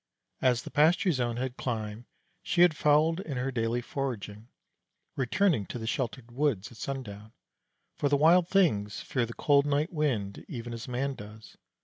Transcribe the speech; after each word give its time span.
As 0.41 0.63
the 0.63 0.71
pasture 0.71 1.11
zone 1.11 1.37
had 1.37 1.57
climbed 1.57 2.05
she 2.41 2.61
had 2.63 2.75
followed 2.75 3.19
in 3.19 3.37
her 3.37 3.51
daily 3.51 3.81
foraging, 3.83 4.47
returning 5.15 5.67
to 5.67 5.77
the 5.77 5.85
sheltered 5.85 6.31
woods 6.31 6.71
at 6.71 6.77
sundown, 6.79 7.33
for 7.97 8.09
the 8.09 8.17
wild 8.17 8.47
things 8.47 9.01
fear 9.01 9.27
the 9.27 9.33
cold 9.35 9.67
night 9.67 9.93
wind 9.93 10.43
even 10.47 10.73
as 10.73 10.87
man 10.87 11.13
does. 11.13 11.55